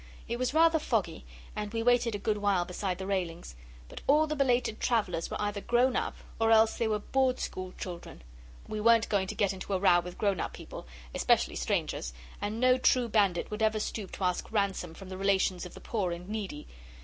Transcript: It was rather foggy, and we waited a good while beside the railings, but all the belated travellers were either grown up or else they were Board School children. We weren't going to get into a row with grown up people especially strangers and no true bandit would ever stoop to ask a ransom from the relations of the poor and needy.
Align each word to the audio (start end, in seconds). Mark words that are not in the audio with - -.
It 0.27 0.39
was 0.39 0.51
rather 0.51 0.79
foggy, 0.79 1.25
and 1.55 1.71
we 1.71 1.83
waited 1.83 2.15
a 2.15 2.17
good 2.17 2.39
while 2.39 2.65
beside 2.65 2.97
the 2.97 3.05
railings, 3.05 3.53
but 3.87 4.01
all 4.07 4.25
the 4.25 4.35
belated 4.35 4.79
travellers 4.79 5.29
were 5.29 5.39
either 5.39 5.61
grown 5.61 5.95
up 5.95 6.15
or 6.39 6.49
else 6.49 6.75
they 6.75 6.87
were 6.87 6.97
Board 6.97 7.39
School 7.39 7.71
children. 7.77 8.23
We 8.67 8.81
weren't 8.81 9.09
going 9.09 9.27
to 9.27 9.35
get 9.35 9.53
into 9.53 9.73
a 9.73 9.79
row 9.79 9.99
with 9.99 10.17
grown 10.17 10.39
up 10.39 10.53
people 10.53 10.87
especially 11.13 11.55
strangers 11.55 12.13
and 12.41 12.59
no 12.59 12.79
true 12.79 13.09
bandit 13.09 13.51
would 13.51 13.61
ever 13.61 13.79
stoop 13.79 14.11
to 14.13 14.23
ask 14.23 14.47
a 14.47 14.51
ransom 14.51 14.95
from 14.95 15.09
the 15.09 15.19
relations 15.19 15.67
of 15.67 15.75
the 15.75 15.79
poor 15.81 16.11
and 16.11 16.27
needy. 16.27 16.65